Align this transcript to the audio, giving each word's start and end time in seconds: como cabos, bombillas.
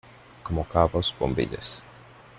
como 0.41 0.63
cabos, 0.67 1.13
bombillas. 1.19 1.83